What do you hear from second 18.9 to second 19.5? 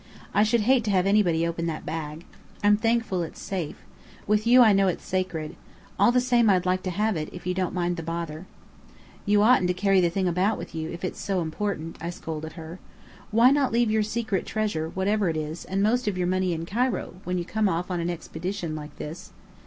this?"